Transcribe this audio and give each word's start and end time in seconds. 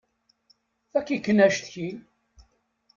Fakk-iken 0.91 1.43
acetki! 1.45 1.89